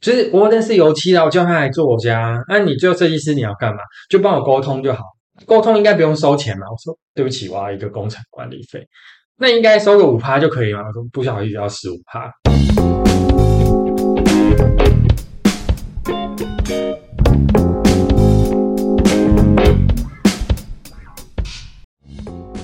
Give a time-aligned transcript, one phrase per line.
[0.00, 2.38] 就是我认识油漆的，我叫他来做我家。
[2.48, 3.80] 那你做设计师你要干嘛？
[4.08, 5.02] 就帮我沟通就好。
[5.46, 6.66] 沟通应该不用收钱嘛？
[6.70, 8.86] 我说对不起，我要一个工程管理费。
[9.36, 10.80] 那应该收个五趴就可以吗？
[10.86, 12.30] 我说不好意思，要十五趴。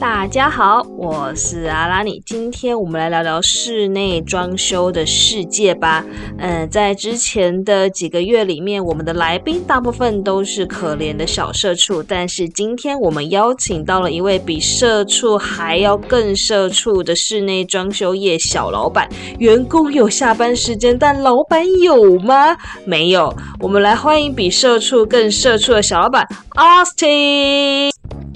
[0.05, 6.05] 大家好，我是阿拉尼，今天我们来聊聊室内装修的世界吧。
[6.37, 19.09] 嗯，在之前的几个月里面，我们的来宾大部分都是可怜的小社畜，但是今天我们邀请到了一位比社畜还要更社畜的室内装修业小老板。
[19.39, 22.55] 员工有下班时间，但老板有吗？
[22.84, 23.34] 没有。
[23.59, 27.91] 我们来欢迎比社畜更社畜的小老板 Austin。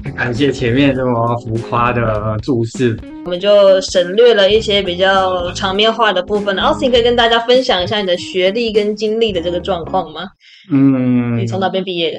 [0.16, 6.56] 感谢前面这么浮夸的注释，我们就省略了一些比较场面化的部分。
[6.56, 10.22] Austin 可以跟大家分享一下你的学历跟经历的这个状况吗？
[10.70, 12.18] 嗯，你从哪边毕业的？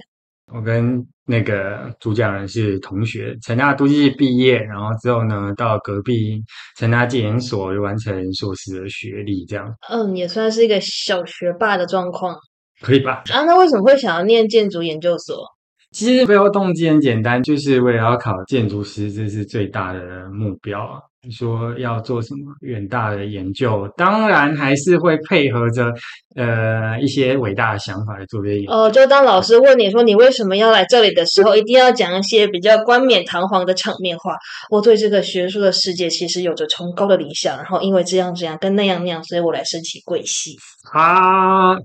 [0.54, 6.42] 我跟那个主讲人是同学，成大都计毕业，然后之后呢，到隔壁
[6.78, 9.72] 成大建研所完成硕士的学历，这样。
[9.90, 12.36] 嗯，也算是一个小学霸的状况，
[12.82, 13.24] 可以吧？
[13.32, 15.46] 啊，那为什么会想要念建筑研究所？
[15.92, 20.00] 其实背后动机很简单，就是为了要考建筑师，这是最大的
[20.32, 21.00] 目标啊。
[21.30, 25.92] 说要做什么远大的研究，当然还是会配合着
[26.38, 28.72] 呃一些伟大的想法来做这些研究。
[28.72, 34.38] 哦，就当老师问你说你为什么要来这里的时候，一定要讲一些比较冠冕堂皇的场面话。
[34.70, 40.56] 我对这个学术的世界其实有着崇高的理想，然后因为这样这样跟那样那样，所以我来申请贵系。
[40.94, 41.76] 啊，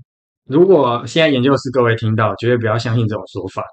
[0.47, 3.63] 如果现在研究室各位听到，绝对不要相信这种说法。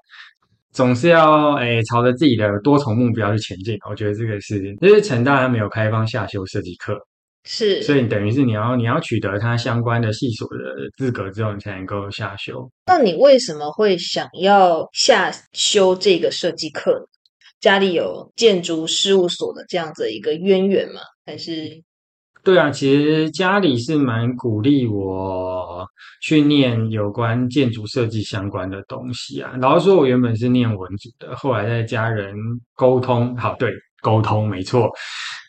[0.71, 6.97] 总是要诶朝着自己的多重目标去前进，我觉得这个是，因为成大它没有开放下修设计课，
[7.43, 10.57] 是，所以等于是你要你要取得它相关的系所的
[10.97, 12.67] 资格之后，你才能够下修。
[12.87, 17.07] 那你为什么会想要下修这个设计课？
[17.61, 21.01] 家里有建筑事务所的这样子一个渊源吗？
[21.23, 21.83] 还是？
[22.43, 25.87] 对啊，其实家里是蛮鼓励我
[26.21, 29.53] 去念有关建筑设计相关的东西啊。
[29.61, 32.35] 老实说，我原本是念文组的，后来在家人
[32.75, 33.71] 沟通，好，对，
[34.01, 34.91] 沟通没错。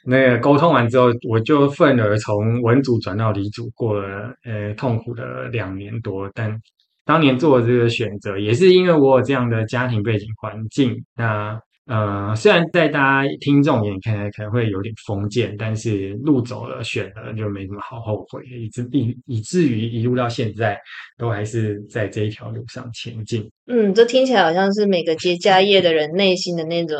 [0.06, 6.30] 那个沟通完之后，我就愤而从文组转到理组，过了呃痛苦的两年多。
[6.32, 6.56] 但
[7.04, 10.94] 当年做这个选择，也是因为我有这样的家庭背景环境。
[11.16, 20.78] 那呃，虽然在大家听众眼看来可能会有点封建，但是路走了选了就没什么好后悔，以至以以至于一路到现在
[21.18, 23.50] 都还是在这一条路上前进。
[23.66, 26.98] 嗯，这听起来好像是每个接家业的人内心的那种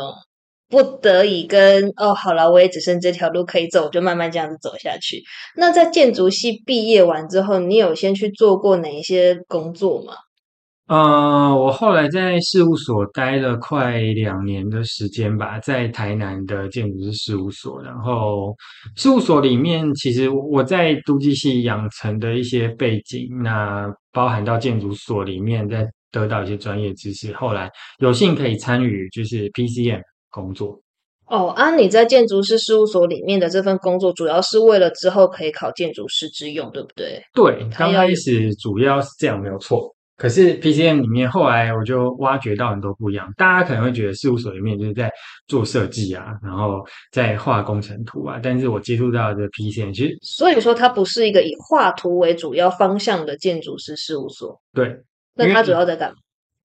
[0.69, 5.23] 不得已跟哦，好了，我也只剩这条路可以走，就慢慢这样子走下去。
[5.55, 10.13] 那在建筑系毕业完之后，你有先去做过哪一些工作吗？
[10.87, 17.81] 呃，我后来在事务所待了快两年的时间吧，在台南的建筑师事务所。
[17.81, 18.55] 然后
[18.95, 27.33] 事务所里面，其实我在都计系养成的一些背景，那包含到建筑所里面，再得到一些专业知识。
[27.33, 27.67] 后来
[27.97, 30.79] 有幸可以参与就是 PCM 工作。
[31.25, 37.19] 哦，啊，你在建筑师事务所里面的这份工作，主要是为了之后可以考建筑师之用，对不对？
[37.33, 39.94] 对，刚开始主要是这样，没有错。
[40.17, 43.29] 可是 PCM 里面，后来我就挖掘到很多不一样。
[43.35, 45.11] 大家可能会觉得事务所里面就是在
[45.47, 48.39] 做设计啊，然后在画工程图啊。
[48.41, 54.57] 但是我接触到的 PCM，其实所以说它不是一个以画图为主要方向的建筑师事务所。
[54.73, 55.03] 对，
[55.35, 56.15] 那它主要在干嘛？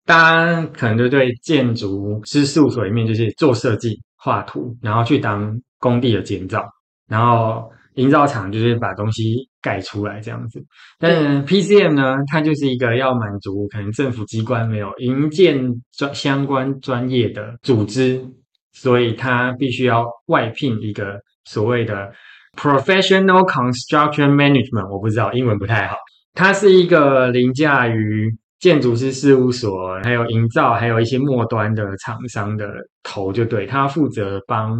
[0.07, 6.65] 大家可能就对建筑师事务所里面就是做设计、画图，然后去当工地的建造，
[7.09, 7.69] 然后。
[7.95, 10.65] 营造厂就是把东西盖出来这样子，
[10.99, 15.59] 但 PCM 呢，它就是一个要满足可能政府机关没有营建
[15.97, 18.25] 专相关专业的组织，
[18.73, 22.13] 所以它必须要外聘一个所谓的
[22.57, 25.97] Professional Construction Management，我不知道英文不太好，
[26.33, 32.69] 它是一个凌驾于建筑师事务所还有营造还有一些末端的厂商的
[33.03, 34.79] 头，就对，他负责帮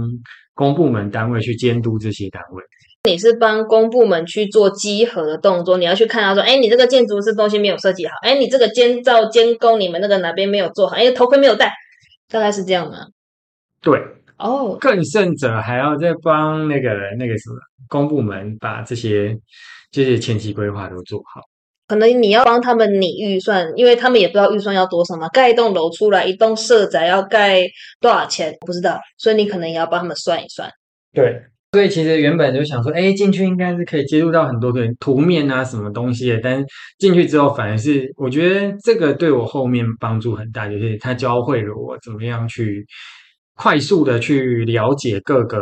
[0.55, 2.63] 公部门单位去监督这些单位。
[3.05, 11.73] 你是帮公部门去做稽核的动作，你要去看他说，哎，你这个建筑师东西没有设计好，哎，你这个监造监工你们那个哪边没有做好，哎，头盔没有戴，
[12.29, 13.07] 大概是这样吗？
[13.81, 13.99] 对，
[14.37, 17.57] 哦，更甚者还要再帮那个那个什么
[17.89, 19.35] 公部门把这些
[19.91, 21.41] 这些前期规划都做好。
[21.89, 27.63] 可能你要帮他们拟预算，因为他们也不知道预算要多少嘛，盖一栋楼出来，一栋社宅要盖
[27.99, 30.71] 多少钱不知道，所以你可能也要帮他们算一算。
[31.15, 31.43] 对。
[31.73, 36.41] 所以其实原本就想说，哎，进去应该是可以接触到很多的图面啊，什么东西的。
[36.43, 36.67] 但是
[36.99, 42.85] 进去之后，反而是我觉得这个对我后面帮助很大，就是它教会了我怎么样去
[43.55, 45.59] 快速的去了解各个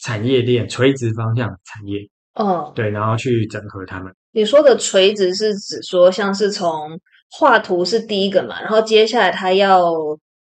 [0.00, 2.00] 产业链、垂直方向产业，
[2.34, 4.12] 哦，对，然后去整合它们。
[4.32, 6.98] 你说的垂直是指说，像是从
[7.30, 9.92] 画图是第一个嘛，然后接下来他要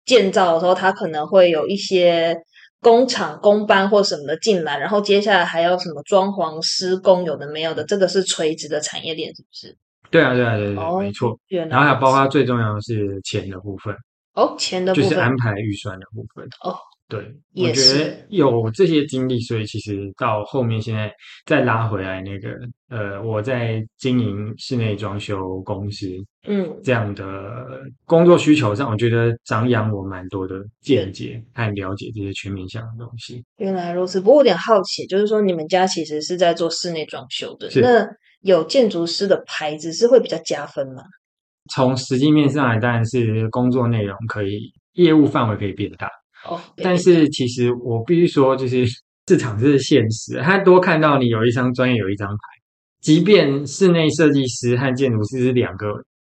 [0.06, 2.36] 建造的时候，他可能会有一些
[2.81, 9.77] 工厂、工班或什么的进来，然后接下来还要什么装潢、施工，有的没有的，这个是垂直的产业链，是不是？
[10.09, 11.37] 对啊，对啊，对对哦，没错。
[11.47, 13.93] 然后还有包括最重要的是钱的部分，
[14.33, 16.45] 哦，钱的部分就是安排预算的部分。
[16.63, 16.75] 哦，
[17.09, 17.19] 对，
[17.56, 21.11] 我觉得有这些经历，所以其实到后面现在
[21.44, 22.50] 再拉回来那个，
[22.88, 26.06] 呃，我在经营室内装修公司
[26.47, 33.44] 嗯，这样的工作需求上，我觉得长养我蛮多的见解和了解这些全面向的东西。
[33.57, 34.21] 原来如此。
[34.21, 38.07] 不过我有点好奇，就是说你们家其实是在做室内装修的，那
[38.41, 41.01] 有建筑师的牌子是会比较加分吗？
[41.73, 46.07] 从实际面上来，当然是工作内容可以，业务范围可以变大。
[46.45, 48.86] 哦， 但是其实我必须说，就是
[49.27, 52.38] 市场是现实，他多看到你有一张专业有一张牌，
[53.01, 55.88] 即便室内设计师和建筑师是两个，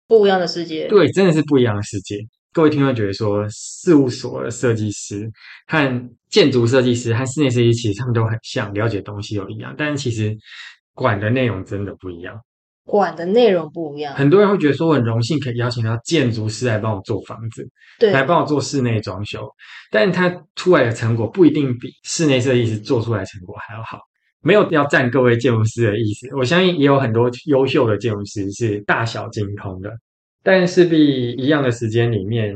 [0.07, 0.87] 不一样的世界。
[0.87, 2.17] 对，真的是不一样的世界。
[2.53, 5.29] 各位听众觉得说，事务所的设计师
[5.67, 10.35] 和建筑设计师和室内设计师，其实他们都很像，了解东西都一样，但是其实
[10.95, 12.35] 管的内容真的不一样。
[12.87, 17.69] 管的内容不一样，很多人会觉得说，我很荣幸可以邀请到建筑师来帮我做房子，
[17.99, 19.47] 对，来帮我做室内装修，
[19.91, 23.99] 但是他出来的成果不一定比室内设计师做出来的成果还要好。
[24.41, 29.91] 没有要占各位建筑师的意思，我相信也有很多优秀的建筑师是大小精通的，
[30.41, 32.55] 但势必一样的时间里面，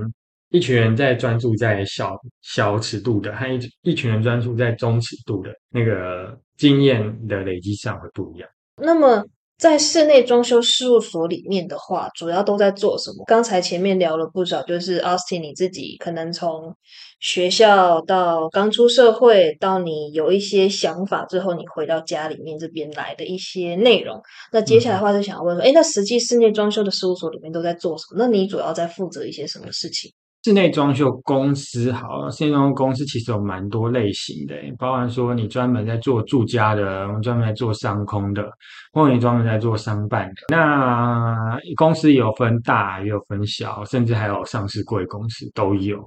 [0.51, 8.47] 一群人在专注在小小尺度的，和一一群人专注在中尺度的那个经验的累积上会不一样。
[8.77, 9.25] 那么
[9.61, 13.23] 在室内装修事务所里面的话，主要都在做什么？
[13.27, 16.75] 刚才前面聊了不少，就是 Austin 你自己可能从
[17.19, 24.19] 学校到刚出社会，到你有一些想法之后，你回到家里面这边来的一些内容。
[24.51, 28.15] 那接下来的话，就想要问说，哎，那实际室内装修的事务所里面都在做什么？
[28.17, 30.11] 那你主要在负责一些什么事情？
[30.43, 38.43] 室内装修公司好，室内装修公司其实有蛮多类型的，包含说你专门在做住家的，专门在做商空的，
[38.91, 40.41] 或者你专门在做商办的。
[40.49, 46.03] 那公司有分大，也有分小，甚至还有上市贵公司都有。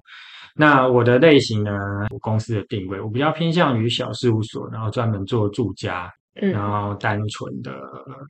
[0.56, 1.70] 那我的类型呢，
[2.10, 7.70] 我公司的定位，我比较偏向于小事务所，然后专门做住家，然嗯，后单纯的，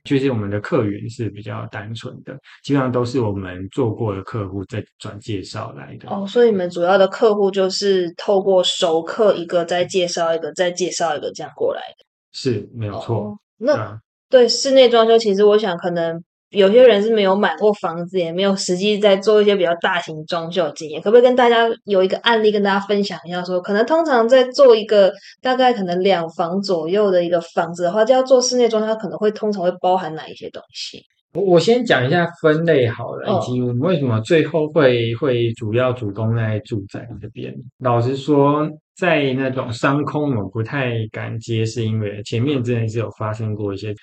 [0.03, 6.07] 就是我们的客源是比较单纯的，基本上都是我们做过的客户再转介绍来的。
[6.09, 12.05] 哦，所以你们主要的客户就是透过熟客一个再介绍一个，再介绍一个这样过来的。
[12.31, 13.99] 是没有错，哦，那
[14.29, 16.23] 对室内装修，其实我想可能
[16.55, 31.03] 有些人是没有买过房子，也没有实际在做一些比较大型装修的经验，可不可以跟大家有一个案例跟大家分享一下说可能通常在做一个大概可能两房左右的一个房子的话，就要做室内装修，它可能会通常会包含哪一些东西？
[31.33, 37.53] 我我先讲一下分类好了，以及我们为什么最后会会主要主攻在住宅这边。
[37.79, 38.65] 老实说，
[38.95, 43.93] 在那种商空，我不太敢接，是因为前面真的是有发生过一些，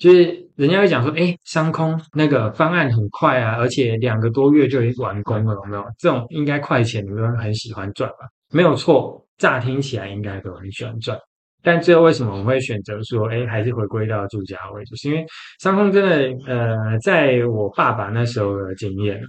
[0.00, 5.84] 就是人家会讲说，哎，商空那个方案很快啊，而且两个多月就已经完工了，有没有？
[5.98, 8.26] 这种应该快钱，你们很喜欢赚吧？
[8.50, 11.18] 没有错，乍听起来应该都很喜欢赚。
[11.62, 14.96] 但最后为什么我们会选择说，哎，还是回归到住家位，就？
[14.96, 15.22] 是因为
[15.60, 19.20] 商空真的，呃，在我爸爸那时候的经验，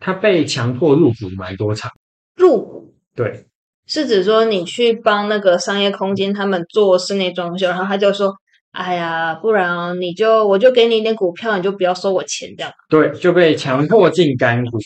[0.00, 1.88] 他被强迫入股蛮多场。
[2.34, 3.46] 入股对，
[3.86, 8.34] 是指说你去帮那个商业空间他们做室内装修，然后他就说。
[8.76, 12.70] 哎呀，不然你就我就给你一点股票，你就不要收我钱这样。
[12.90, 14.78] 对，就被强迫进干股。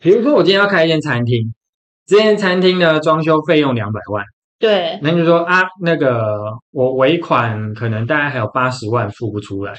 [0.00, 1.54] 比如说，我今天要开一间餐厅，
[2.06, 4.24] 这间餐厅的装修费用两百万，
[4.58, 6.36] 对，那你就说啊，那个
[6.72, 9.72] 我尾款可能大概还有八十万付不出来，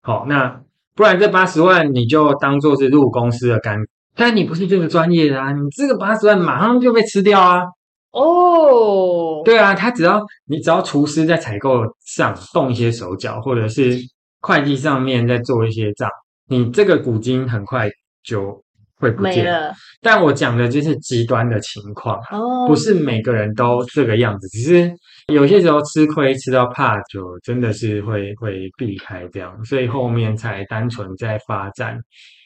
[0.00, 0.60] 好，那
[0.94, 7.62] 不然这八十万你就当做是入公司的干股，但你不是这个专业的啊，你这个八十万马上就被吃掉啊。
[8.12, 13.98] 哦，对啊，他只要你只要厨师在采购上动一些手脚，或者是
[14.40, 16.08] 会计上面在做一些账，
[16.48, 17.88] 你这个股金很快
[18.24, 18.62] 就
[18.96, 19.44] 会不见。
[19.44, 24.90] 了但我讲的就是极端的情况，哦，不是每个人都这个样子，只是
[25.32, 31.98] 有些时候吃亏吃到怕，就真的是会会避开这样，所以后面才单纯在发展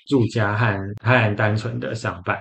[0.08, 2.36] 住家和和单纯的上班。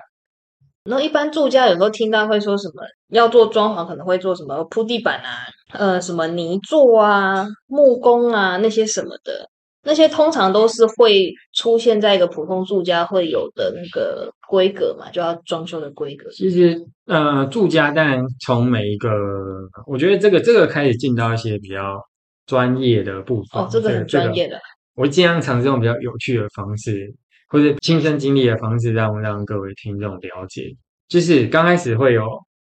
[0.83, 9.47] 然后一般住家有时候听到会说什么要做装潢，可能会做什么铺地板啊，呃，什么泥做啊、木工啊那些什么的，
[9.83, 16.29] 那些通常都是会出现在一个普通住家会有的那个规格嘛，就要装修的规格。
[16.31, 19.09] 其实呃，住家当然从每一个，
[19.85, 22.01] 我觉得这个这个开始进到一些比较
[22.47, 23.61] 专业的部分。
[23.61, 24.59] 哦，这个很专业的。
[24.95, 27.13] 我尽量尝试用比较有趣的方式。
[27.51, 30.73] 或者亲身经历的方式，让让各位听众了解，
[31.09, 32.25] 就是刚开始会有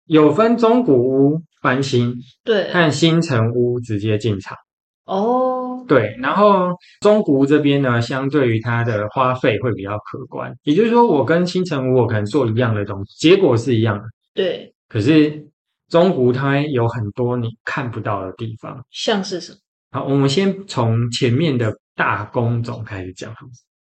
[0.07, 2.13] 有分中古屋翻新，
[2.43, 4.57] 对，和新城屋直接进场。
[5.05, 6.71] 哦，对，然后
[7.01, 10.53] 中古屋这边呢，相对于它的花费会比较可观。
[10.65, 14.05] 也就是说，我跟新城屋我可能做一样的东西，结果是一样的。
[14.35, 15.47] 对，可是
[15.89, 19.59] 中古它有很多你看不到的地方，像是什么？
[19.91, 23.33] 好，我们先从前面的大工种开始讲。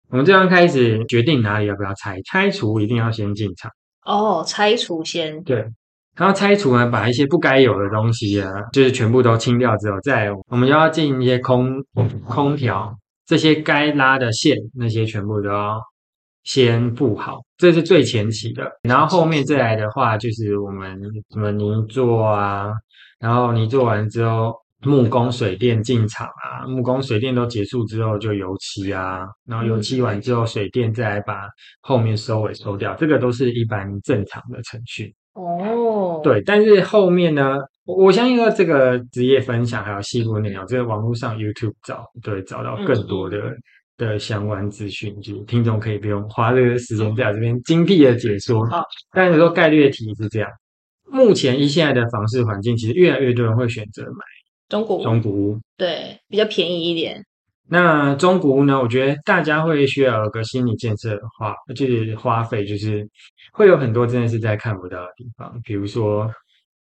[0.10, 3.72] 我们这样开始决定哪里要不要拆，拆除一定要先进场
[4.06, 5.58] 哦，拆除先对，
[6.16, 11.84] 然后拆除呢，把一些不该有的东西啊，就是全部都清掉之后，再我们要进一些空
[12.26, 15.80] 空调，这些该拉的线那些全部都要
[16.44, 18.68] 先布好，这是最前期的。
[18.82, 21.00] 然后后面再来的话，就是我们
[21.32, 22.72] 什么泥做啊，
[23.20, 24.56] 然后泥做完之后。
[24.82, 31.42] 木工、水电进场啊，木工、水电都结束之后就油漆啊，然后油漆完之后，水电再来把
[31.82, 35.14] 后面收尾收掉，这个都是一般正常的程序。
[35.34, 43.38] 哦，对，但是后面呢，我相信说这个职业分享还有细部内容，这个网络上 YouTube 找，对，找到更多的
[43.98, 48.66] 的相关资讯，就听众可以不用花这个时间在这边精辟的解说。
[48.68, 48.82] 好，
[49.12, 50.50] 但是说概率的题是这样，
[51.12, 54.39] 目前一现在的房市环境，其实越来越多人会选择买。
[54.70, 57.26] 中古中古屋对比较便宜一点。
[57.72, 58.80] 那中古屋呢？
[58.80, 63.08] 我觉得大家会需要有个心理建设的话，就是花费，就是
[63.52, 65.60] 会有很多真的是在看不到的地方。
[65.64, 66.28] 比如说，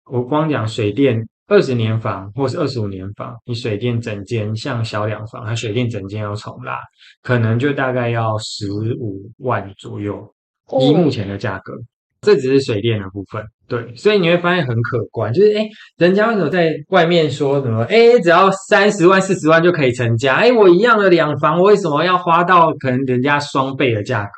[0.04, 6.78] 我光讲水电二十年房或是二十五年房，你水电整间像小两房，它水电整间要重拉，
[7.22, 10.26] 可能就大概要十五万左右，
[10.80, 11.74] 以目前的价格。
[12.20, 17.84] 这只是水电的部分，对，所以你会发现很可观，就是哎，人家为什么在外面说什么？
[17.84, 20.34] 哎，只要三十万、四十万就可以成家？
[20.34, 24.30] 哎，我一样的两房，我为什么要花到可能人家双倍的价格？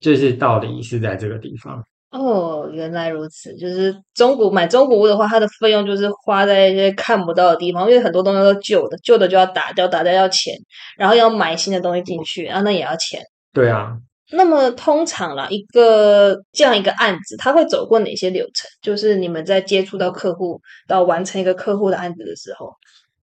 [0.00, 1.82] 就是道理是在这个地方。
[2.10, 10.54] 哦，原来如此，就是中古买中古屋的话，它的费用就是花在一些看不到的地方，因为很多东西都旧的，旧的就要打掉，打掉要钱，
[10.98, 13.20] 然后要买新的东西进去，然后那也要钱。
[13.52, 13.96] 对啊。
[14.30, 18.68] 那么通常啦，一个这样一个案子，他会走过哪些流程？
[18.82, 22.70] 就是你们在接触到客户到完成一个客户的案子的时候，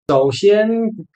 [0.09, 0.67] 首先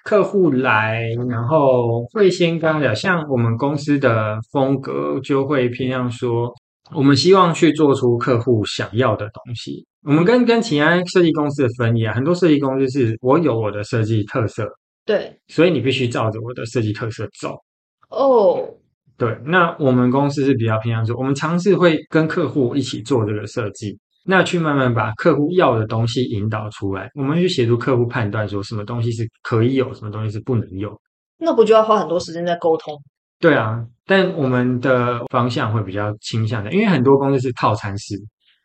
[0.04, 6.52] 客户来，然后会先刚讲，像我们公司的风格就会偏向说，
[6.94, 9.86] 我们希望去做出客户想要的东西。
[10.02, 14.66] 我们跟跟其他设计公司的分野啊，很多设计公司是我有我的设计特色，
[15.06, 17.56] 对，所以你必须照着我的设计特色走。
[18.10, 18.68] 哦。
[19.18, 30.96] 对，那我们公司是比较偏向说，我们尝试会跟客户一起做这个设计，那去慢慢把客户要的东西引导出来，我们去协助客户判断说什么东西是可以有，什么东西是不能有。
[31.36, 32.94] 那不就要花很多时间在沟通？
[33.40, 38.14] 对啊，但我们的方向会比较倾向的，因为很多公司是套餐式，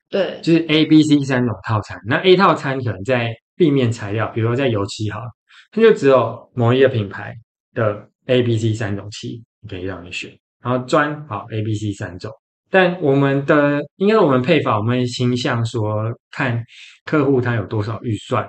[0.10, 2.00] 对，就是 A、B、C 三种套餐。
[2.06, 5.20] 那 A 套餐可能在壁面材料，比如说在油漆哈，
[5.72, 7.34] 它就只有某一个品牌
[7.74, 10.32] 的 A、B、C 三种漆可以让你选。
[10.64, 12.32] 然后砖好 A、B、C 三种，
[12.72, 16.64] 但我们的应该我们配法，我们倾向说看
[17.06, 18.48] 客户他有多少预算，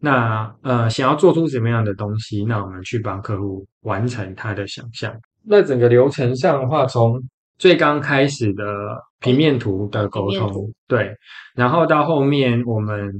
[0.00, 5.14] 那呃想要做出什么样的东西，那我们去帮客户完成他的想象。
[5.42, 7.20] 那整个流程上的话，从
[7.58, 8.64] 最刚开始的
[9.20, 11.14] 平面图的沟通，对，
[11.54, 13.12] 然后到后面我们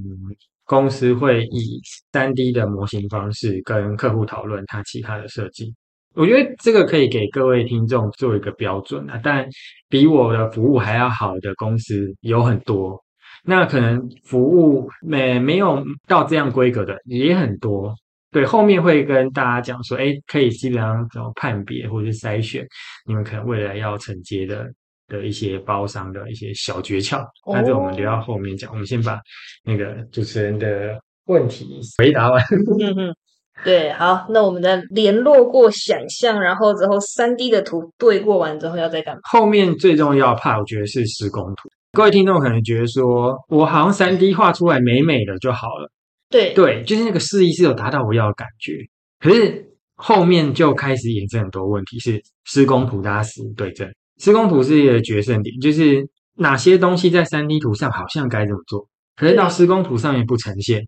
[0.64, 1.80] 公司会以
[2.12, 5.74] 三 D 的模型方式跟客户讨论他其他的设计。
[6.14, 9.48] 我觉得这个可以给各位听众做一个标准啊，但
[9.88, 13.00] 比我的服务还要好的公司有很多，
[13.44, 17.94] 那可能服务没没有到这样规格的也很多。
[18.32, 22.66] 对，后面会跟大家讲说，哎，可以基本上怎么判别或者是筛选
[23.06, 24.68] 你们可能未来要承接的
[25.08, 27.24] 的一些包商的一些小诀窍。
[27.52, 29.20] 那这我们留到后面讲，我们先把
[29.64, 32.40] 那个主持人的问题回答完。
[33.62, 39.20] 对，好，那我们的联络过想象，然后之后三 D 的图对过完之后要再干嘛？
[39.24, 41.68] 后面最重要怕，我觉得是施工图。
[41.92, 45.90] 各位听众可能觉得说，我好像三 D 画出来美美的就好了。
[46.30, 48.72] 对对，就是那个示意是有达到我要的感觉，
[49.18, 53.86] 可是后面就开始衍生很多问题，是施工图大家死对症。
[54.18, 58.86] 施工图是一个决胜点，就是哪些东西在三 D 图上好像该怎么做，
[59.16, 60.86] 可是到施工图上面不呈现，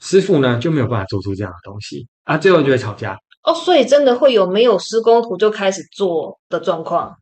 [0.00, 3.16] 师傅呢就没有办法做出这样的东西啊，最后就会吵架。
[3.44, 7.14] 哦，所以真的会有没有施工图就开始做的状况？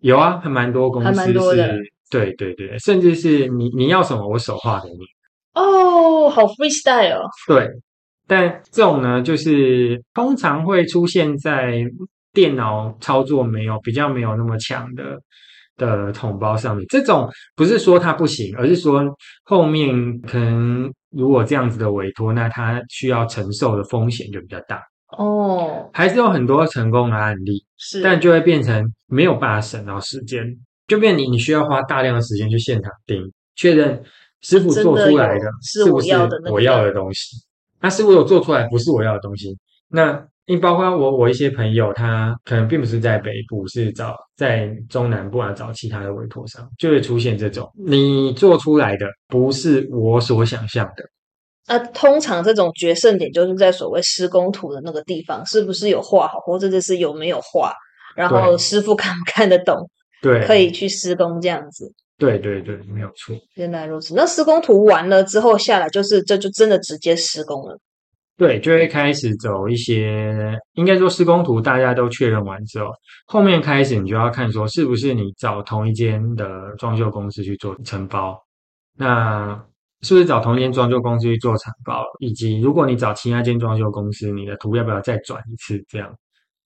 [0.00, 4.98] 有啊，还蛮多公司还蛮多的是，对对对，甚至是你你要什么，我手画给你。
[5.54, 7.28] 哦，好 freestyle 哦。
[7.46, 7.68] 对，
[8.26, 11.84] 但这种呢，就是通常会出现在
[12.32, 15.16] 电脑操作没有比较没有那么强的
[15.76, 16.84] 的统包上面。
[16.88, 19.02] 这种不是说它不行，而是说
[19.44, 24.82] 后面可能如果这样子的委托，那他需要承受的风险就比较大。
[25.16, 30.44] 哦，还是有很多成功的案例，是，但就会变成没有办法省到时间，
[30.86, 34.02] 就变你你需要花大量的时间去现场盯，确认
[34.42, 36.14] 师傅做出来的是不是
[36.50, 37.36] 我要的东西。
[37.80, 39.56] 那师傅有做出来不是我要的东西，
[39.88, 51.04] 那因为包括我我一些朋友，他可能并不是在北部，是找在中南部啊找其他的委托商，就会出现这种你做出来的不是我所想象的。
[51.66, 57.74] 那通常这种决胜点就是在所谓施工图的那个地方，是不是有画好，或者就是有没有画，
[58.16, 59.76] 然后师傅看不看得懂，
[60.22, 61.92] 对， 可以去施工这样子。
[62.16, 63.36] 对对对，没有错。
[63.54, 67.78] 原来如此，那施工图完了之后下来，就是这就真的直接施工了。
[68.38, 72.92] 对，就会开始走一些，应该说施工图大家都确认完之后，
[73.26, 78.40] 后面开始你就要看说是不是你找同一间的装修公司去做承包，
[78.96, 79.60] 那
[80.02, 86.08] 是不是找同一间装修公司去做承包，以及如果你找其他间装修公司，你的图要不要再转一次这样？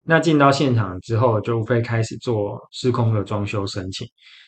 [0.06, 4.06] 那进到现场之后，就会开始做施工的装修申请，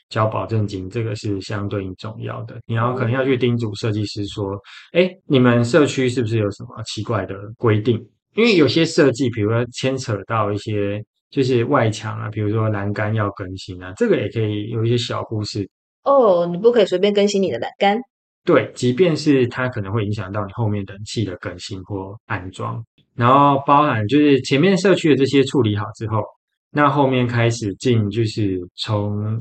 [0.08, 2.60] 交保证金，这个是相对应重要的。
[2.66, 4.58] 你要可能要去叮嘱设计师说，
[4.92, 7.96] 哎，你们社区是不是有什么奇怪的规定？
[8.34, 15.68] 因为有些设计，比如说牵扯到一些就是外墙啊，比如说栏杆要更新啊，这个也可以有一些小故事。
[16.04, 17.98] 哦，你不可以随便更新你的栏杆。
[18.44, 22.82] 对，即便是它可能会影响到你后面冷气的更新或安装，
[23.18, 26.22] 然后包含就是前面社区的这些处理好之后，
[26.70, 29.36] 那后面开始进就是从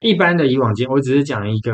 [0.00, 1.72] 一般的以往间，我只是讲一个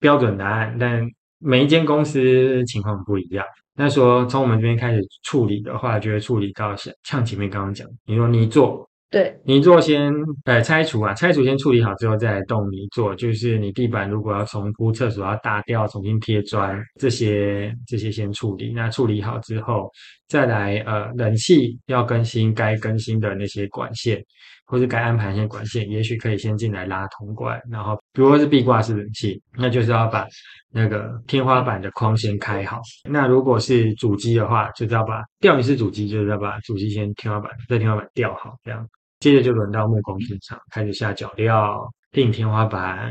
[0.00, 1.00] 标准答案，但
[1.38, 3.46] 每一间公司情况不一样。
[3.76, 10.12] 那说从我们这边开始处理的话，就会处理到像像前面刚刚讲，你说你做对，泥做先
[10.44, 18.72] 呃拆除啊，拆除先处理好之后再来动泥做，就是你地板如果要重铺，厕所要大掉，重新贴砖，这些这些先处理。
[18.72, 19.88] 那处理好之后，
[20.26, 24.20] 再来呃冷气要更新该更新的那些管线，
[24.66, 30.26] 或是该安排一些管线，也许可以先进来拉铜管，然后比如说是壁挂式冷气，那就是要把
[30.72, 32.80] 那个天花板的框先开好。
[33.08, 38.86] 那如果是主机的话，就是要把吊顶式主机，就是要把主机先天花板在天花板吊好，这样。
[39.20, 43.10] 接着就轮到木工进场，开始下脚料、定天花板。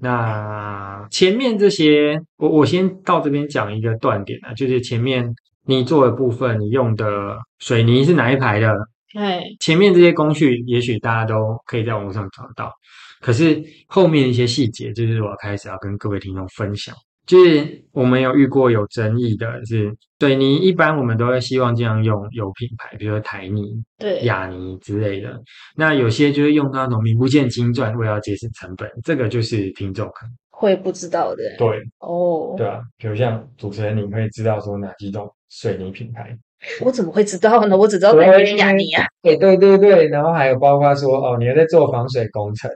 [0.00, 5.34] 那前面这些，我我先到这边讲一个断点啊，就是前面
[5.64, 8.74] 你做的部分，你用的水泥是哪一排的？
[9.14, 12.72] 哎，前面这些工序，也许大家都可以在网络上找到，
[13.20, 16.94] 可是后面一些细节，就是我开始要跟各位听众分享。
[17.26, 25.38] 就是我们有遇过有争议的是，水泥一般我们都会希望这样用有品牌，比如说台泥、对，雅泥之类的。
[25.76, 31.42] 那有些就是用到那种名不见经传，为了节省成本，这个就是听众可能会不知道的。
[31.58, 31.68] 对
[31.98, 36.34] 哦，对啊，比如像主持人，你会知道说哪几种水泥品牌？
[36.84, 37.76] 我怎么会知道呢？
[37.76, 39.04] 我只知道台泥雅尼啊。
[39.22, 42.70] 对对对对，然后还有包括说哦，你在做防水工程，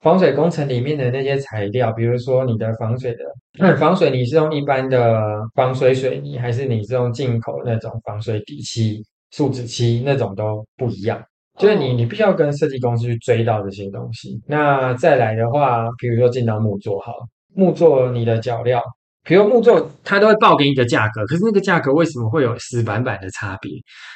[0.00, 3.18] 防水工程里面的那些材料，比如说你的防水的、
[3.60, 5.20] 嗯、防水，你是用一般的
[5.54, 11.22] 防水水泥，还是你是用进口那种防水底漆、树脂漆那种都不一样。
[11.58, 14.38] 就是你，你必须要跟设计公司去追到这些东西。
[14.46, 17.12] 那再来的话，比如说进到木作，好，
[17.54, 18.82] 木作你的脚料，
[19.26, 23.72] 比如木作，它都会报给你的价格，可是那个价格为什么会有死板板的差别？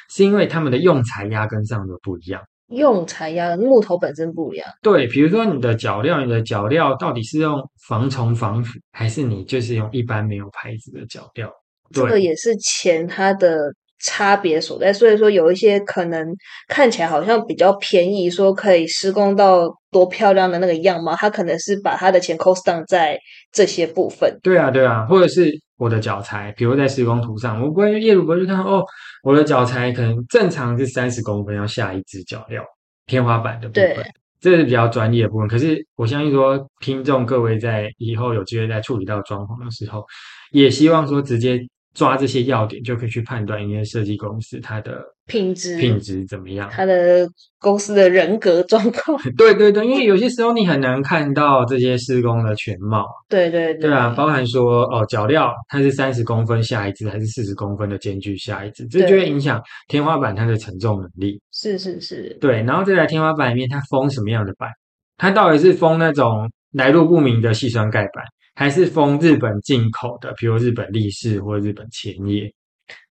[0.09, 2.41] 是因为他们的用材压根上的不一样。
[2.69, 4.65] 用材压，木头本身不一样。
[4.81, 11.51] 对，比如说你的脚料，你的脚料到底是用防虫防腐，还是你就是用一般没有牌子的脚料？
[11.91, 13.59] 这个也是钱它的
[14.03, 14.91] 差别所在。
[14.91, 16.25] 所以说，有一些可能
[16.67, 23.19] 看起来好像比较便宜，说可以施工到多漂亮的那个样貌，它可能是把他的钱 cost down 在
[23.51, 24.39] 这些部分。
[24.41, 28.83] 对啊，对啊，或者是我的脚材，比如在施工图上，我不会业主不会去看哦，
[29.23, 32.63] 我的脚材可能正常是三十公分，要下一支脚料，
[33.07, 34.05] 天花板的部分，
[34.39, 35.47] 这是比较专业的部分。
[35.47, 40.03] 可是我相信说，听众各位在以后有机会在处理到装潢的时候，
[40.51, 41.59] 也希望说直接
[41.93, 46.69] 抓这些要点，就可以去判断一些设计公司它的品质品质怎么样。
[46.71, 47.27] 它的
[47.59, 49.19] 公司的人格状况。
[49.37, 53.05] 对对对，因为有些时候你很难看到这些施工的全貌。
[53.27, 61.41] 对对对啊，包含说哦，脚料它是三十公分下一支还是四十公分的间距下一支，这就会影响天花板它的承重能力。
[61.51, 64.69] 是是是，对，然后再来天花板里面它封什么样的板？
[65.17, 68.23] 它到底是封那种来路不明的细酸钙板，
[68.55, 72.51] 还是封日本进口的，比如日本立式或日本前叶？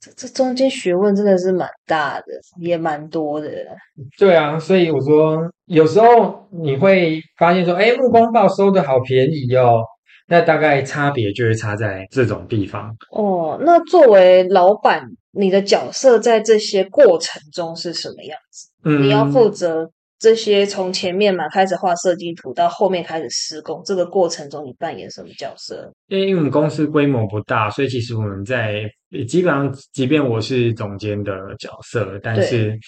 [0.01, 2.27] 这这中间学问真的是蛮大的，
[2.61, 3.49] 也蛮多的。
[4.19, 9.83] 对啊，所以我说有时候你会发现说，哎，木工报收的好便宜哦。
[10.31, 13.59] 那大概差别就会差在这种地方哦。
[13.63, 18.69] 那作为老板，你的角色在这些过程中是什么样子？
[18.85, 25.93] 嗯，你要负责这些从前面嘛开始画设计图到后面开始施工，这个过程中你扮演什么角色？
[26.09, 28.83] 因为我们公司规模不大，所以其实我们在
[29.27, 32.79] 基本上，即便我是总监的角色，但是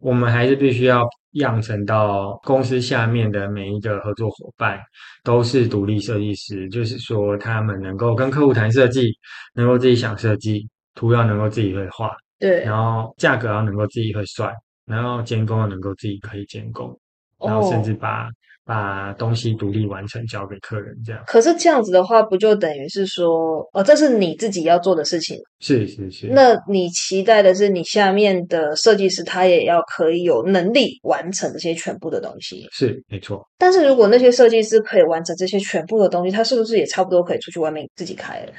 [0.00, 1.02] 我们还是必须要。
[1.32, 4.80] 养成到公司下面的每一个合作伙伴
[5.22, 9.12] 都是独立设计师，就是说他们能够跟客户谈设计，
[9.54, 12.10] 能够自己想设计，图要能够自己会画，
[12.40, 14.50] 对，然后价格要能够自己会算，
[14.88, 16.98] 然后监工要能够自己可以监工，
[17.38, 18.28] 然后甚至把。
[18.68, 21.24] 把东西独立完成交给客人，这样。
[21.26, 25.38] 可是这样子的话，不就等于是说，哦，这是你自己要做的事情。
[25.58, 26.26] 是是是。
[26.26, 32.68] 那你期待的是，你下面的设计师他也要可以有能力完成这些全部的东西。
[32.70, 33.42] 是没错。
[33.56, 38.52] 但是如果那些设计师可以完成这些全部的东西，他是不是也差不多可以出去外面自己开了？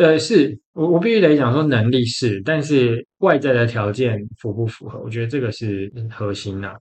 [0.00, 4.98] 呃，是我我必须得讲说能力是，但是外在的条件符不符合？
[5.04, 6.72] 我觉得这个是核心呐。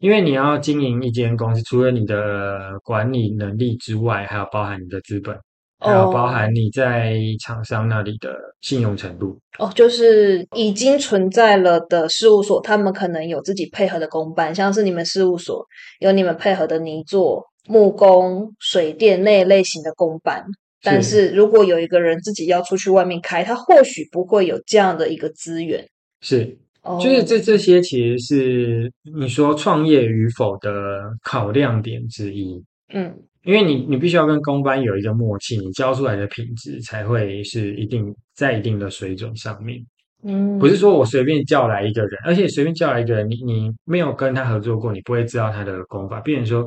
[0.00, 5.34] 因为你要经营一间公司，除了你的管理能力之外，还要包含你的资本，
[5.78, 9.40] 还要包含你在厂商那里的信用程度。
[9.58, 15.64] 哦，就是已经存在了的事务所，他们可能有自己配合的工班，像是你们事务所
[16.00, 20.44] 有你们配合的泥作、木工、水电那类型的工班。
[20.82, 25.86] 但是如果有一个人自己要出去外面开，他或许不会有这样的一个资源。
[26.20, 26.58] 是。
[27.02, 32.64] 就是这这些其实是你说创业与否的考量点之一，
[32.94, 39.78] 嗯，因为你你必须要跟公班有一个默契，你教出来的品质才会是一定在一定的水准上面，
[40.24, 46.20] 嗯，不是说我随便叫来一个人，而且随便叫来一个人，你你没有跟他合作过，你不会知道他的功法。
[46.20, 46.66] 比如说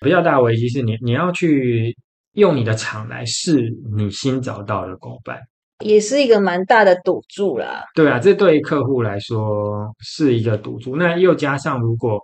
[0.00, 1.96] 比较大的危机是你你要去
[2.32, 5.38] 用你的厂来试你新找到的公办。
[5.84, 7.82] 也是一个蛮大的赌注啦。
[7.94, 10.94] 对啊，这对于客户来说是一个赌注。
[10.94, 12.20] 那又加上，如果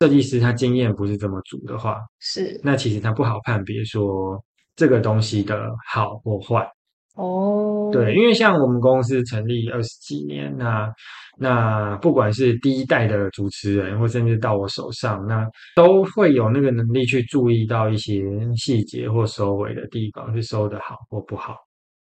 [0.00, 4.40] 设计师他经验不是这么足的话，是那其实他不好判别说
[4.76, 5.60] 这个东西的
[5.92, 6.64] 好或坏。
[7.16, 10.88] 哦，对，因为像我们公司成立二十几年，那
[11.42, 15.42] 那不管是第一代的主持人，或甚至到我手上，那
[15.74, 18.22] 都会有那个能力去注意到一些
[18.54, 21.56] 细节或收尾的地方，是收的好或不好。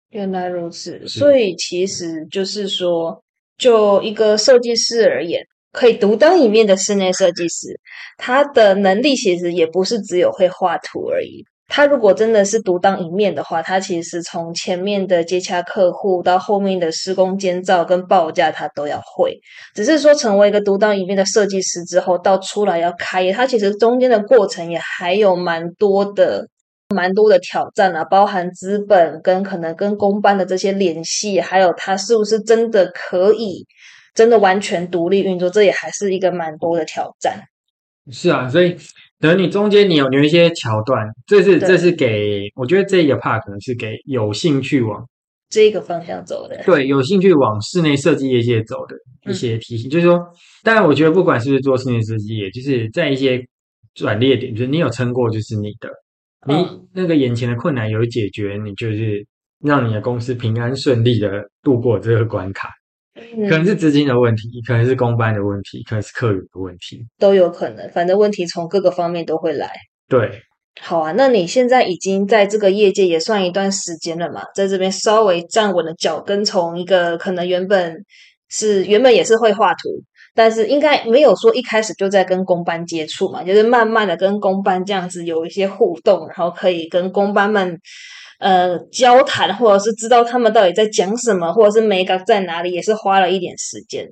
[0.10, 3.23] 原来如此，所以其实就是说，
[3.58, 7.80] 就一个设计师而言，可以独当一面的室内设计师，
[8.17, 11.45] 他的能力其实也不是只有会画图而已。
[11.78, 19.40] 他如果真的是独当一面的话，他其实从前面的接洽客户到后面的施工监造跟报价，他都要会。
[19.76, 26.48] 只是说，成为一个独当一面的设计师之后，到出来要开业，他其实中间的过程也还有蛮多的。
[26.96, 33.68] 蛮多的挑战啊，包含资本跟可能跟公班的这些联系，还有他是不是真的可以
[34.16, 37.42] 真的完全独立运作，这也还是一个蛮多的挑战。
[38.10, 38.78] 是啊，所以
[39.19, 45.08] 等你中间你有有一些桥段，这是这是给我觉得这一个 part 可能是给有兴趣往
[45.49, 48.95] 这个方向走的，对，有兴趣往室内设计业界走的
[49.32, 50.19] 一些提醒，就是说，
[50.63, 53.41] 当然我觉得不管是不是做室内设计业，就是在一些
[53.95, 55.89] 转捩点，就是你有撑过，就是你的。
[56.45, 56.53] 你
[56.93, 59.25] 那个眼前的困难有解决，你就是
[59.60, 62.69] 让你的公司平安顺利的度过这个关卡。
[63.49, 67.89] 可能是资金的问题，可能是公班的问题，可能是客源的问题，都有可能。
[67.91, 69.69] 反正问题从各个方面都会来。
[70.08, 70.41] 对，
[70.80, 71.12] 好啊。
[71.13, 77.95] 那你现在已经在这个业界也算一段时间了嘛，在这边稍微站稳了脚跟，从一个可能原本
[78.49, 79.89] 是原本也是会画图。
[80.36, 87.80] 但是应该没有说一开始就在跟公班接触嘛，就是慢慢的跟公班这样子有一些互动，然后可以跟公班们
[88.39, 94.08] 呃交谈，或者是知道他们到底在讲什么，或者是美感在哪里，也是花了一点时间。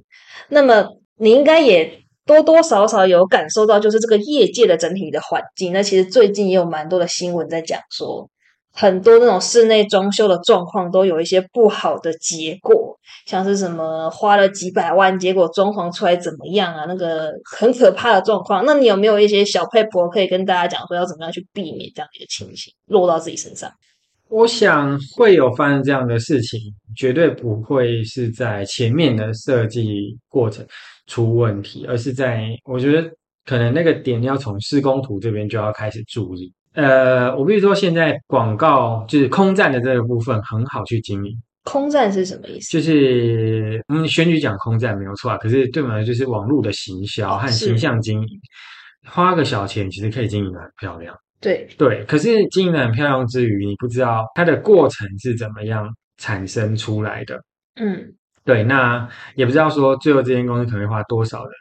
[0.49, 5.71] 那么你应该也多多少少有感受到，就是这个业界的整体的环境。
[5.71, 8.27] 那其实最近也有蛮多的新闻在讲说，
[8.73, 12.97] 很多那种室内装修的状况都有一些不好的结果。
[13.27, 16.85] 像是什么花了几百万，结果装潢出来怎么样啊？
[16.87, 18.65] 那个很可怕的状况。
[18.65, 23.71] 那你有没有一些小配博可以跟大家讲说，要怎么样去避免这样的一个情形落到自己身上？
[24.29, 26.59] 我想会有发生这样的事情，
[26.95, 30.65] 绝对不会是在前面的设计过程
[31.07, 33.09] 出问题，而是在我觉得
[33.45, 36.51] 可能那个点要从施工图这边就要开始注意。
[36.73, 41.31] 呃，我必须说，现在广告就是空战的这个部分很好去经营。
[41.63, 42.71] 空战是什么意思？
[42.71, 48.27] 就是嗯，选举讲空战没有错啊，可是对我们就是网络的行销和形象经营，
[49.07, 51.15] 花个小钱其实可以经营的很漂亮。
[51.45, 57.39] 对，对，可是经营的很漂亮之余，你不知道它的过程是怎么样产生出来的。
[57.75, 58.11] 嗯，
[58.43, 61.51] 对，那也不知道说最后这间公司可能会花多少的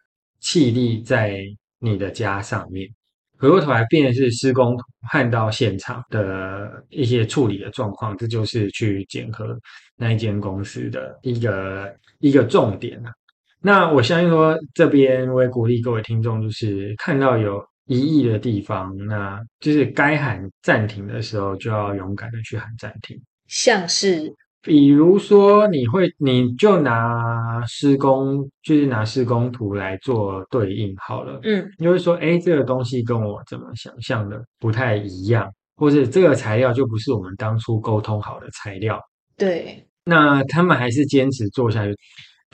[0.40, 1.38] 气力在
[1.80, 2.88] 你的家上面。
[3.36, 4.74] 回过头来，变的是施工
[5.12, 9.54] 看到现场的一些处理的状况，这就是去检核
[9.96, 13.12] 那一间公司的一个一个重点啊。
[13.60, 23.20] 那我相信说，这边我也鼓励各位听众，就是看到有疑义的地方，那就是该喊暂停的时候，就要勇敢的去喊暂停。
[23.46, 31.38] 像是比如说，你会你就拿施工，就是拿施工图来做对应好了。
[31.42, 38.98] 嗯，你会说，哎，这个东西跟我怎么想象的不太一样，或者这个材料就不是我们当初沟通好的材料。
[39.36, 41.94] 对，那他们还是坚持做下去，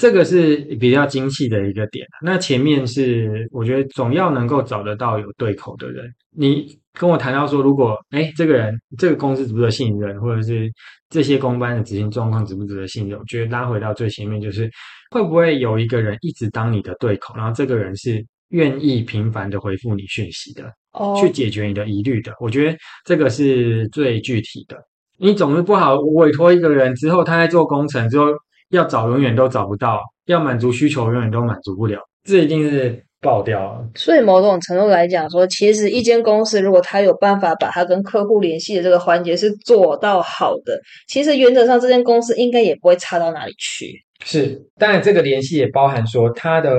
[0.01, 2.07] 这个是比较精细的一个点。
[2.23, 6.11] 那前面是我觉得总要能够找得到有对口的人。
[6.35, 10.73] 你跟我谈到说，如果哎这个人这个公司值不值得信任，或者是
[11.11, 14.71] 这些公班的执行状况值不值得信任，我觉得拉回到最前面就是
[15.11, 22.33] 会不会有一个人一直当你的对口，然后这个人是愿意频繁的回复你讯息的，哦，去解决你的疑虑的。
[22.41, 24.79] 我觉得这个是最具体的。
[25.19, 28.29] 你总是不好委托一个人之后，他在做工程之后
[28.71, 33.89] 要找永远都找不到，要满足需求永远都满足不了，这一定是爆掉了。
[33.95, 44.05] 所以某种程度来讲说，其实一间公司如果他有办法把他跟客户联系的这个环节是做到好的，其实原则上这间公司应该也不会差到哪里去。
[44.25, 46.71] 是，当然这个联系也包含说他的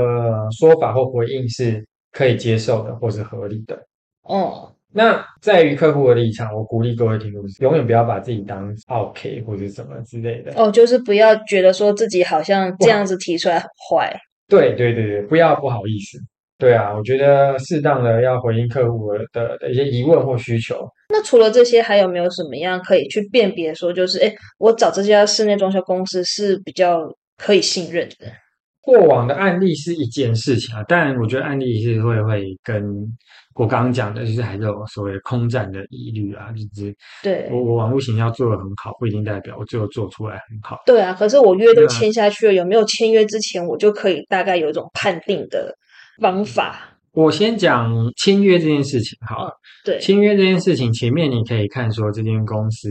[0.57, 3.75] 说法或回应是可以接受的或是合理的。
[4.23, 10.51] 哦，那在于客户的立场，我鼓励各位听众永远不要把自己当 OK 或者什么之类的。
[10.55, 14.13] 哦，就是不要觉得说自己好像这样子提出来很坏。
[14.47, 16.17] 对对对对，不要不好意思。
[16.57, 20.85] 对啊，我觉得适当的要回应客户的的一些疑问或需求。
[21.09, 27.01] 那除了这些，还有没有什么样可以去辨别说，就是哎，我找这家室内装修公司是比较
[27.37, 28.27] 可以信任的？
[28.81, 32.83] 过往的案例是一件事情啊，但我觉得案例是会会跟
[33.53, 40.77] 我刚刚讲的，就是还是有所谓空战的疑虑啊，就是对我我网络形象做的很好，不一定代表我最后做出来很好。
[40.85, 45.75] 对啊，可是我约都签下去了，有没有签约之前，我就可以大概有一种判定的
[46.21, 46.87] 方法。
[47.13, 49.51] 我先讲签约这件事情好了。
[49.83, 52.89] 对，签约这件事情，前面你可以看说这间公司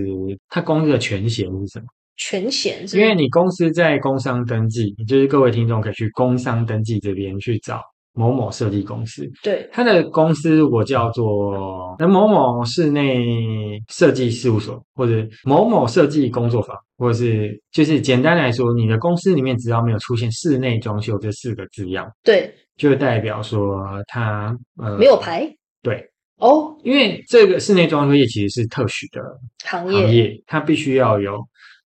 [0.50, 1.86] 它公司的权限是什么？
[2.20, 7.80] 全险是因为你公司在工商登记，就是各位听众可以去工商登记这边去找
[8.12, 9.66] 某某设计公司，对。
[9.72, 25.48] 它的公司如果叫做那某某室内设计事务所，或者某某设计工作坊，或者是就是简单来说，你的公司里面只要没有出现室内装修这四个字样，对，就代表说它呃没有牌
[25.82, 26.04] 对，
[26.36, 29.22] 哦，因为这个室内装修业其实是特许的
[29.64, 31.38] 行业行业，它必须要有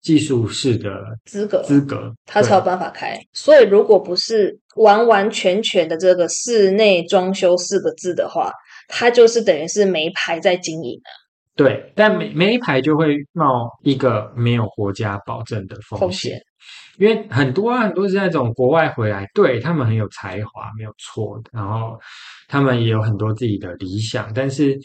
[0.01, 0.89] 技术式的
[1.25, 3.19] 资格资格，他才有办法开。
[3.33, 8.51] 所以如果不是完完全全的这个室内装修四个字的话，
[8.87, 11.09] 他就是等于是没牌在经营的
[11.59, 16.41] 对，但每每一排就会冒一个没有国家保证的风风险险，。
[16.97, 21.99] 因为很多啊，很多是那种国外回来，对他们很有才华，没有错的，然后
[22.47, 24.79] 他们也有很多自己的理想，但是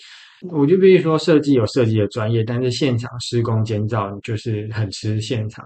[0.50, 5.64] 我就必须说，设计有设计的专业，但是现场施工监造就是很吃现场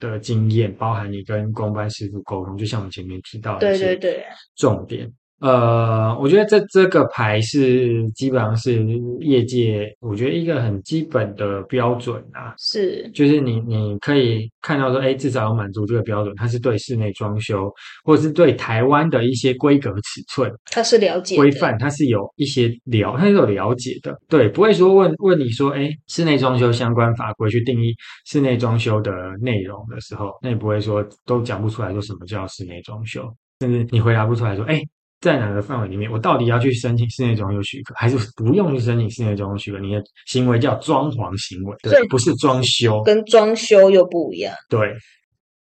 [0.00, 4.24] 的的经验，包含你跟工班师傅沟通，就像我们前面提到的一些对对对，
[4.56, 5.08] 重点。
[5.40, 8.84] 呃，我觉得这这个牌是基本上是
[9.20, 17.72] 业界，我觉得一个很基本的标准啊，是就是你你可以看到说，哎，至少要满足这个标准，它是对室内装修，
[18.04, 27.94] 或者是对台湾的一些规格尺寸它是了解规范，它是有一些了，它是有了解的，对，不会说问问你说，哎，室内装修相关法规去定义
[28.26, 33.22] 室内装修的内容的时候，那也不会说都讲不出来说什么叫室内装修，
[33.60, 34.82] 甚至你回答不出来说，哎。
[35.20, 39.78] 在哪个范围里面，我到底要去申请室内装修许可，还是不用去申请室内装修许可？
[39.78, 43.02] 你的行为叫装潢行为，对，不是装修。
[43.02, 44.54] 跟装修又不一样。
[44.68, 44.94] 对，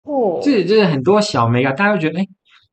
[0.03, 2.25] 哦，这就是很多小美感，大家会觉得哎。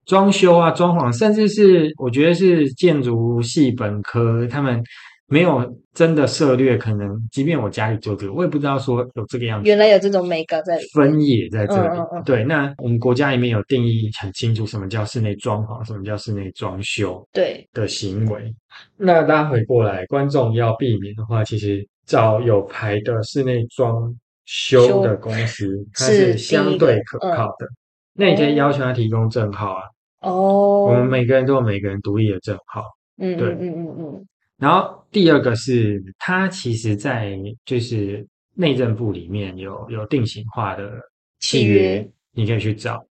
[0.06, 4.82] 装修啊，装潢，甚至是我觉得是建筑系本科，他们
[5.30, 9.68] 没有真的涉略，可能即便我家里做这个，我也不知道说有这个样子。
[9.68, 11.88] 原来有这种美感在分野在这里。
[11.88, 18.52] 嗯嗯嗯对，那我们国家里面有定义很清楚，什么叫室内装潢，什么叫室内装修对，的行为。
[18.96, 24.12] 那拉回过来，观众要避免的话，其实找有牌的室内装
[24.46, 27.66] 修的公司，它是相对可靠的。
[28.12, 29.82] 那你可以要求他提供证号啊，
[30.22, 32.82] 哦，我们每个人都有每个人独立的证号。
[33.16, 34.26] 对嗯嗯嗯嗯嗯，
[34.60, 40.92] 然后第二个是，它其实在就是内政部里面有有定型化的
[41.40, 41.94] 契契约。
[41.94, 43.04] 约，你可以去找。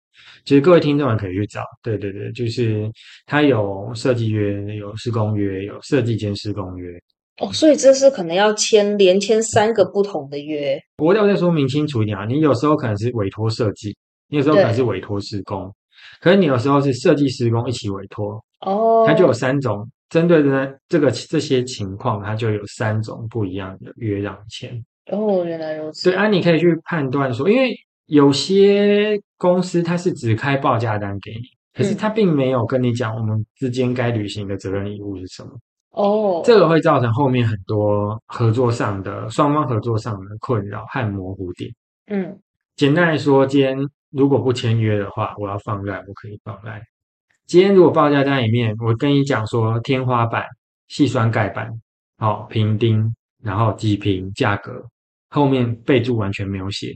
[0.44, 2.90] 其实各位听众也可以去找，对对对，就是
[3.26, 6.90] 它有设计约、有施工约、有设计兼施工约。
[7.40, 13.96] 哦，所以这是可能要签连签三个不同的约，我要再说明清楚一点啊，你有时候可能是委托设计，
[14.28, 15.72] 你有时候可能是委托施工，
[16.20, 24.84] 可是你有时候是设计施工一起委托，哦，它就有三种，针对的这个这些情况，它就有三种不一样的约让你签。
[25.10, 27.74] 哦，原来如此，对啊，你可以去判断说，因为
[28.06, 31.42] 有些公司它是只开报价单给你，
[31.74, 35.50] 可是嗯它并没有跟你讲我们之间该履行的责任义务是什么，
[35.92, 41.70] 哦，这个会造成后面很多合作上的双方合作上的困扰和模糊点。
[42.10, 42.38] 嗯
[42.76, 43.76] 简单来说，今天
[44.10, 46.82] 如果不签约的话，我要放赖，我可以放赖。
[47.48, 50.44] 今天如果报价单里面我跟你讲说天花板、
[50.88, 51.72] 细酸盖板、
[52.18, 53.10] 好、平钉，
[53.42, 54.86] 然后几平价格，
[55.30, 56.94] 后面备注完全没有写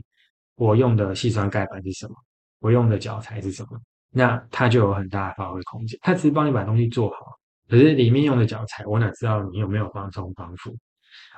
[0.55, 2.13] 我用的细酸盖板是什么，
[2.59, 3.69] 我用的脚材是什么，
[4.11, 5.97] 那它就有很大的发挥空间。
[6.03, 7.15] 它只是帮你把东西做好，
[7.67, 10.77] 可是里面用的脚材，我哪知道你有没有防冲防腐？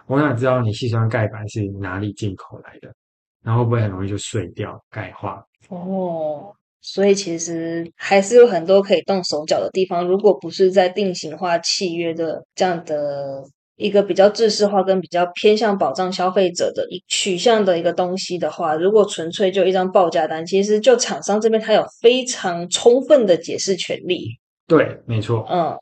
[0.07, 2.93] 我哪知道你细酸盖板是哪里进口来的？
[3.41, 5.41] 然后会不会很容易就碎掉、钙化？
[5.69, 6.53] 哦，
[6.87, 10.07] 所以其实还是有很多可以动手脚的地方。
[10.07, 13.43] 如果不是在定型化契约的这样的
[13.75, 24.27] 一个比较制式化跟比较偏向保障消费者的一取向的一个东西的话，如果纯粹就一张报价单，其实就厂商这边他有非常充分的解释权利，
[24.67, 25.45] 对，没错。
[25.49, 25.75] 嗯，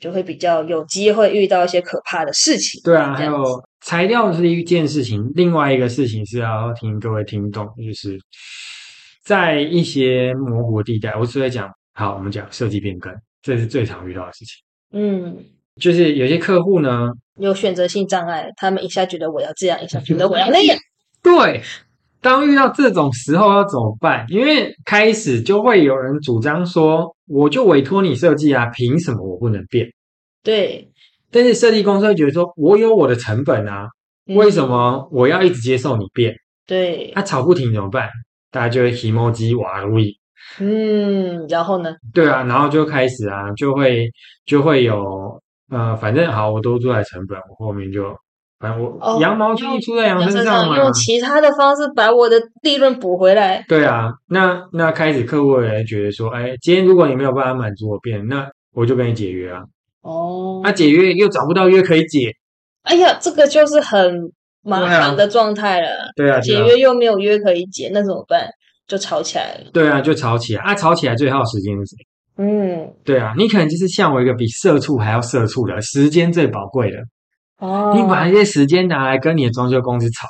[0.00, 2.80] 就会比较有机会遇到一些可怕的事情。
[2.82, 8.18] 对啊，还有材料是一件事情，另外一个事情是要听各位听懂，就是
[9.24, 14.54] 在一些模糊地带，我只会讲，好，我们讲设计变更，这是最常遇到的事情。
[14.92, 15.36] 嗯，
[15.80, 20.76] 就是有些客户呢，有选择性障碍，他们一下觉得我要这样，一下觉得我要那样。
[21.22, 21.62] 对，
[22.20, 24.24] 当遇到这种时候要怎么办？
[24.28, 29.86] 因为开始就会有人主张说，我就委托你设计啊，凭什么我不能变？
[30.42, 30.90] 对，
[31.30, 33.86] 但是设计公司会觉得说，我有我的成本啊，
[34.24, 34.68] 为什嗯？
[34.68, 36.34] 么我要一直接受你变？
[36.66, 38.08] 对他、，吵不停怎么办？
[38.50, 40.18] 大家就会 emoji 瓦路易，
[40.58, 41.94] 嗯，然后呢？
[42.12, 44.10] 对啊，然后就开始啊，就会
[44.44, 48.16] 就会有呃，反正好，我都住在成本，我后面就
[48.58, 53.64] 反正我、哦羊毛出出在羊身身上嘛，用其他的方式把我的利润补回来。
[53.68, 59.62] 对啊，那那开始客户也觉得说，哎，今天如果你没有办法满足我变，那我就跟你解约啊，
[60.02, 60.60] 哦。
[60.64, 62.34] 那、，解约又找不到约可以解，
[62.82, 64.32] 哎呀，这个就是很
[64.62, 66.10] 麻烦的状态了。
[66.16, 68.48] 对啊，解约又没有约可以解，那怎么办？
[68.86, 69.70] 就吵起来了。
[69.72, 71.96] 对啊，就吵起来啊，吵起来最耗时间是谁？
[72.38, 76.96] 嗯，对啊，你可能就是像我一个比社畜还要社畜的，时间最宝贵的。
[77.58, 80.26] 哦，你把那些时间拿来跟你的装修公司吵，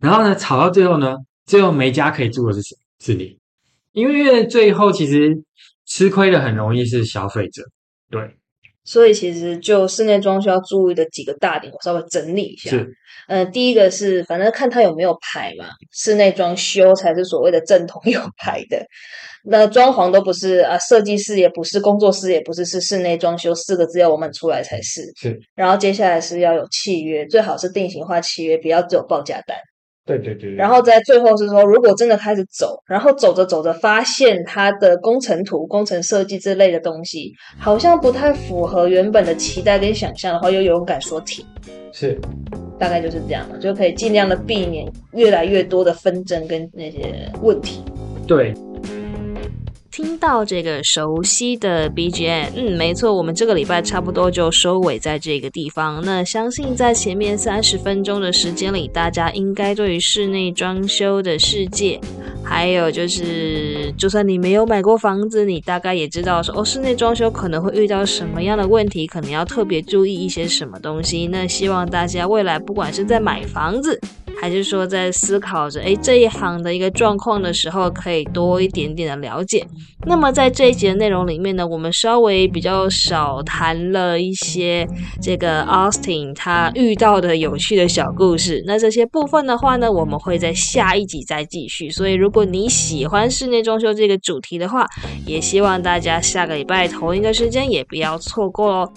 [0.00, 1.16] 然后呢，吵到最后呢，
[1.46, 2.76] 最后没家可以住的是谁？
[3.00, 3.38] 是你，
[3.92, 5.30] 因为最后其实
[5.86, 7.62] 吃亏的很容易是消费者。
[8.10, 8.36] 对，
[8.84, 12.70] 所以其实就室内装修要注意的几个大点，我稍微整理一下。
[12.70, 12.92] 是，
[13.28, 18.84] 呃，第一个是反正看它有没有牌嘛，室内装修才是所谓的正统有牌的。
[19.44, 25.02] 那装潢都不是啊，设计师也不是，工作室也不是，是室内装修四个字要我们出来才是。
[25.16, 29.56] 是，然后接下来是要有契约，最好是定型化契约，不要只有报价单。
[30.04, 30.54] 对对对。
[30.54, 41.44] 然后在最后是说，如果真的开始走，然后走着走着发现它的工程图、工程设计之类的东西好像不太符合原本的期待跟想象的话，又勇敢说停，
[41.92, 42.18] 是，
[42.78, 47.82] 大概就是这样了，就可以尽量的避免越来越多的纷争跟那些问题。
[48.26, 48.52] 对，
[49.92, 56.02] 听到这个熟悉的 BGM，嗯，没错，我们这个礼拜差不多就收尾在这个地方。
[56.02, 62.00] 那相信在前面三十分钟的时间里，大家应该对于室内装修的世界，
[62.42, 71.26] 还有就是，就算你没有买过房子，你大概也知道说，哦，室内装修可能会遇到什么样的问题，可能要特别注意一些什么东西。
[71.26, 74.00] 那希望大家未来不管是在买房子，
[74.40, 79.64] 还是说在思考着诶这一行的一个状况的时候，可以多一点点的了解？
[80.04, 84.84] 那么在这一节的内容里面呢，我们稍微比较少谈了一些
[85.20, 88.62] 这个 Austin 他遇到的有趣的小故事。
[88.66, 91.88] 那这些部分的话呢，我们会在下一集再继续。
[91.88, 94.88] 所以如果你喜欢室内装修这个主题的话，
[95.24, 98.92] 也希望大家下个礼拜同一个时间也不要错过哦。